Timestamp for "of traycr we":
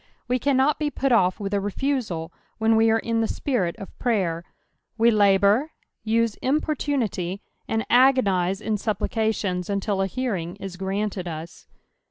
3.75-5.11